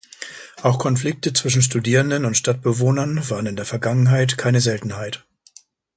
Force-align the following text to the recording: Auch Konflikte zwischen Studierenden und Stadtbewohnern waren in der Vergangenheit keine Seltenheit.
Auch 0.63 0.79
Konflikte 0.79 1.31
zwischen 1.31 1.61
Studierenden 1.61 2.25
und 2.25 2.35
Stadtbewohnern 2.35 3.29
waren 3.29 3.45
in 3.45 3.55
der 3.55 3.65
Vergangenheit 3.67 4.35
keine 4.35 4.59
Seltenheit. 4.59 5.23